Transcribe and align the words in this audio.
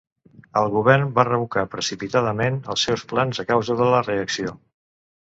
El 0.59 0.69
govern 0.75 1.11
va 1.19 1.25
revocar 1.27 1.65
precipitadament 1.73 2.57
els 2.75 2.87
seus 2.87 3.05
plans 3.13 3.41
a 3.45 3.47
causa 3.51 3.77
de 3.83 3.91
la 3.97 4.01
reacció. 4.09 4.57